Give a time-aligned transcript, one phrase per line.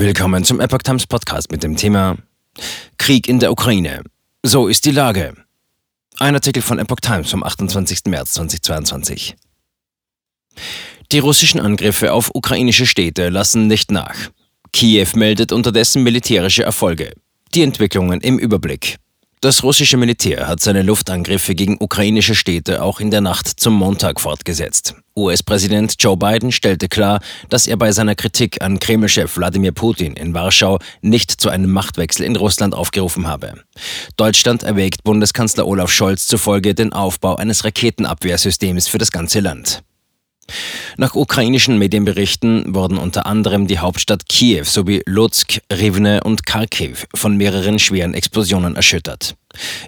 [0.00, 2.18] Willkommen zum Epoch Times Podcast mit dem Thema
[2.98, 4.04] Krieg in der Ukraine.
[4.44, 5.34] So ist die Lage.
[6.20, 8.02] Ein Artikel von Epoch Times vom 28.
[8.06, 9.34] März 2022.
[11.10, 14.14] Die russischen Angriffe auf ukrainische Städte lassen nicht nach.
[14.72, 17.12] Kiew meldet unterdessen militärische Erfolge.
[17.56, 18.98] Die Entwicklungen im Überblick.
[19.40, 24.20] Das russische Militär hat seine Luftangriffe gegen ukrainische Städte auch in der Nacht zum Montag
[24.20, 24.96] fortgesetzt.
[25.16, 30.34] US-Präsident Joe Biden stellte klar, dass er bei seiner Kritik an Kreml-Chef Wladimir Putin in
[30.34, 33.54] Warschau nicht zu einem Machtwechsel in Russland aufgerufen habe.
[34.16, 39.82] Deutschland erwägt Bundeskanzler Olaf Scholz zufolge den Aufbau eines Raketenabwehrsystems für das ganze Land.
[41.00, 47.36] Nach ukrainischen Medienberichten wurden unter anderem die Hauptstadt Kiew sowie Lutsk, Rivne und Kharkiv von
[47.36, 49.36] mehreren schweren Explosionen erschüttert.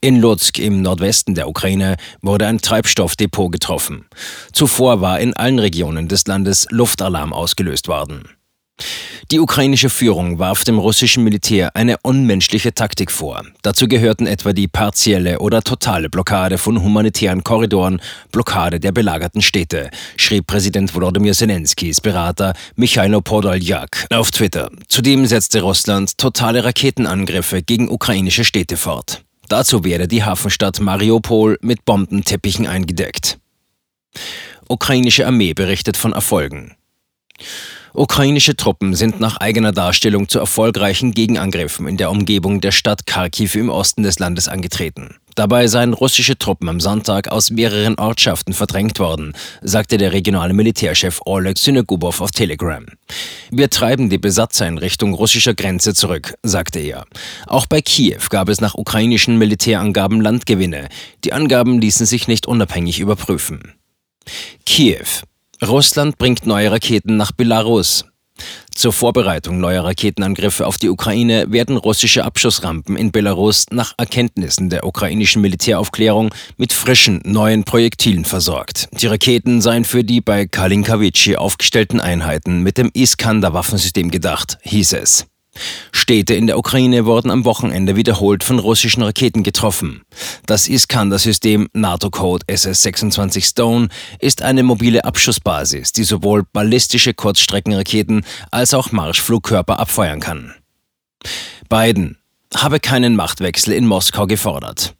[0.00, 4.06] In Lutsk im Nordwesten der Ukraine wurde ein Treibstoffdepot getroffen.
[4.52, 8.24] Zuvor war in allen Regionen des Landes Luftalarm ausgelöst worden.
[9.30, 13.42] Die ukrainische Führung warf dem russischen Militär eine unmenschliche Taktik vor.
[13.62, 19.90] Dazu gehörten etwa die partielle oder totale Blockade von humanitären Korridoren, Blockade der belagerten Städte,
[20.16, 24.70] schrieb Präsident Volodymyr Zelenskys Berater Michailo Podoljak auf Twitter.
[24.88, 29.22] Zudem setzte Russland totale Raketenangriffe gegen ukrainische Städte fort.
[29.48, 33.38] Dazu werde die Hafenstadt Mariupol mit Bombenteppichen eingedeckt.
[34.68, 36.76] Ukrainische Armee berichtet von Erfolgen.
[37.96, 43.54] Ukrainische Truppen sind nach eigener Darstellung zu erfolgreichen Gegenangriffen in der Umgebung der Stadt Kharkiv
[43.54, 45.16] im Osten des Landes angetreten.
[45.34, 51.22] Dabei seien russische Truppen am Sonntag aus mehreren Ortschaften verdrängt worden, sagte der regionale Militärchef
[51.24, 52.84] Oleg Synagubov auf Telegram.
[53.50, 57.06] Wir treiben die Besatzer in Richtung russischer Grenze zurück, sagte er.
[57.46, 60.90] Auch bei Kiew gab es nach ukrainischen Militärangaben Landgewinne.
[61.24, 63.72] Die Angaben ließen sich nicht unabhängig überprüfen.
[64.66, 65.22] Kiew.
[65.64, 68.04] Russland bringt neue Raketen nach Belarus.
[68.74, 74.84] Zur Vorbereitung neuer Raketenangriffe auf die Ukraine werden russische Abschussrampen in Belarus nach Erkenntnissen der
[74.84, 78.88] ukrainischen Militäraufklärung mit frischen, neuen Projektilen versorgt.
[79.00, 85.26] Die Raketen seien für die bei Kalinkawice aufgestellten Einheiten mit dem Iskander-Waffensystem gedacht, hieß es.
[85.92, 90.02] Städte in der Ukraine wurden am Wochenende wiederholt von russischen Raketen getroffen.
[90.46, 93.88] Das Iskander-System NATO-Code SS-26 Stone
[94.20, 100.54] ist eine mobile Abschussbasis, die sowohl ballistische Kurzstreckenraketen als auch Marschflugkörper abfeuern kann.
[101.68, 102.18] Biden
[102.54, 104.94] habe keinen Machtwechsel in Moskau gefordert.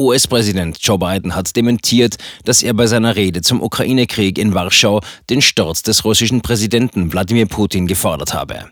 [0.00, 5.42] US-Präsident Joe Biden hat dementiert, dass er bei seiner Rede zum Ukraine-Krieg in Warschau den
[5.42, 8.70] Sturz des russischen Präsidenten Wladimir Putin gefordert habe.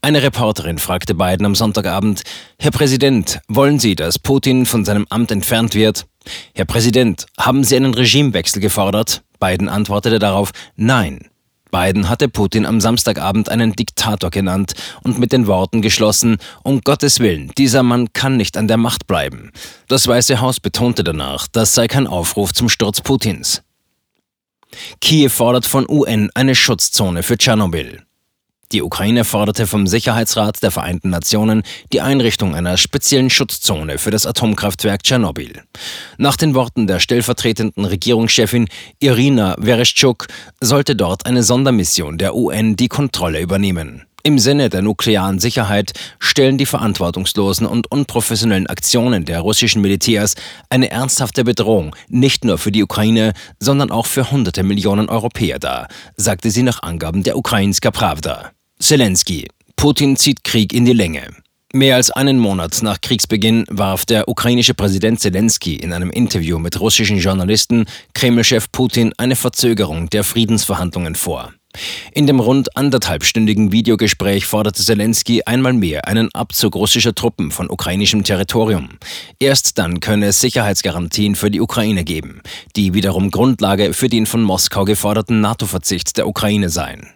[0.00, 2.22] Eine Reporterin fragte Biden am Sonntagabend,
[2.58, 6.06] Herr Präsident, wollen Sie, dass Putin von seinem Amt entfernt wird?
[6.54, 9.22] Herr Präsident, haben Sie einen Regimewechsel gefordert?
[9.40, 11.28] Biden antwortete darauf, nein.
[11.70, 17.18] Biden hatte Putin am Samstagabend einen Diktator genannt und mit den Worten geschlossen, um Gottes
[17.18, 19.50] Willen, dieser Mann kann nicht an der Macht bleiben.
[19.88, 23.62] Das Weiße Haus betonte danach, das sei kein Aufruf zum Sturz Putins.
[25.00, 28.04] Kiew fordert von UN eine Schutzzone für Tschernobyl.
[28.72, 34.26] Die Ukraine forderte vom Sicherheitsrat der Vereinten Nationen die Einrichtung einer speziellen Schutzzone für das
[34.26, 35.62] Atomkraftwerk Tschernobyl.
[36.18, 38.68] Nach den Worten der stellvertretenden Regierungschefin
[39.00, 40.28] Irina Vereshchuk
[40.60, 44.06] sollte dort eine Sondermission der UN die Kontrolle übernehmen.
[44.26, 50.34] Im Sinne der nuklearen Sicherheit stellen die verantwortungslosen und unprofessionellen Aktionen der russischen Militärs
[50.70, 55.88] eine ernsthafte Bedrohung nicht nur für die Ukraine, sondern auch für hunderte Millionen Europäer dar,
[56.16, 58.52] sagte sie nach Angaben der Ukrainska Pravda.
[58.78, 59.46] Zelensky.
[59.76, 61.28] Putin zieht Krieg in die Länge.
[61.74, 66.80] Mehr als einen Monat nach Kriegsbeginn warf der ukrainische Präsident Zelensky in einem Interview mit
[66.80, 71.52] russischen Journalisten Kremlchef Putin eine Verzögerung der Friedensverhandlungen vor.
[72.12, 78.24] In dem rund anderthalbstündigen Videogespräch forderte Zelensky einmal mehr einen Abzug russischer Truppen von ukrainischem
[78.24, 78.90] Territorium.
[79.38, 82.42] Erst dann könne es Sicherheitsgarantien für die Ukraine geben,
[82.76, 87.08] die wiederum Grundlage für den von Moskau geforderten NATO-Verzicht der Ukraine seien.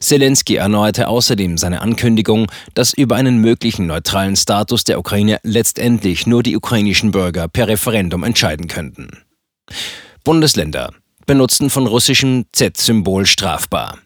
[0.00, 6.42] Zelensky erneuerte außerdem seine Ankündigung, dass über einen möglichen neutralen Status der Ukraine letztendlich nur
[6.42, 9.08] die ukrainischen Bürger per Referendum entscheiden könnten.
[10.24, 10.92] Bundesländer
[11.30, 13.98] Benutzen von russischem Z-Symbol strafbar.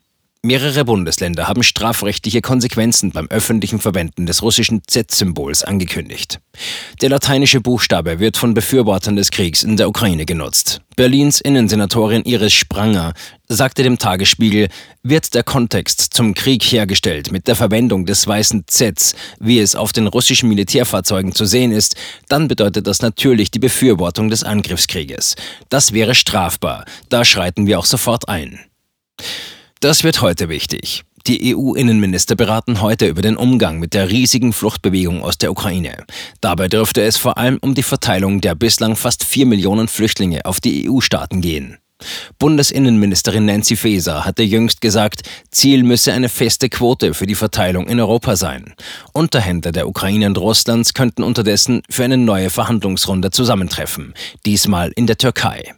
[0.44, 6.38] Mehrere Bundesländer haben strafrechtliche Konsequenzen beim öffentlichen Verwenden des russischen Z-Symbols angekündigt.
[7.00, 10.82] Der lateinische Buchstabe wird von Befürwortern des Kriegs in der Ukraine genutzt.
[10.96, 13.14] Berlins Innensenatorin Iris Spranger
[13.48, 14.68] sagte dem Tagesspiegel,
[15.02, 19.94] wird der Kontext zum Krieg hergestellt mit der Verwendung des weißen Zs, wie es auf
[19.94, 21.96] den russischen Militärfahrzeugen zu sehen ist,
[22.28, 25.36] dann bedeutet das natürlich die Befürwortung des Angriffskrieges.
[25.70, 26.84] Das wäre strafbar.
[27.08, 28.60] Da schreiten wir auch sofort ein.
[29.84, 31.04] Das wird heute wichtig.
[31.26, 36.06] Die EU-Innenminister beraten heute über den Umgang mit der riesigen Fluchtbewegung aus der Ukraine.
[36.40, 40.58] Dabei dürfte es vor allem um die Verteilung der bislang fast vier Millionen Flüchtlinge auf
[40.58, 41.76] die EU-Staaten gehen.
[42.38, 45.20] Bundesinnenministerin Nancy Faeser hatte jüngst gesagt,
[45.50, 48.74] Ziel müsse eine feste Quote für die Verteilung in Europa sein.
[49.12, 54.14] Unterhändler der Ukraine und Russlands könnten unterdessen für eine neue Verhandlungsrunde zusammentreffen,
[54.46, 55.72] diesmal in der Türkei.